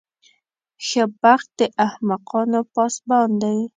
[0.85, 3.57] ښه بخت د احمقانو پاسبان دی.